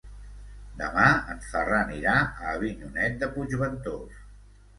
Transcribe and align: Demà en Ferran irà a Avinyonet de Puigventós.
Demà 0.77 1.03
en 1.33 1.43
Ferran 1.49 1.91
irà 1.99 2.15
a 2.23 2.55
Avinyonet 2.55 3.21
de 3.25 3.31
Puigventós. 3.37 4.19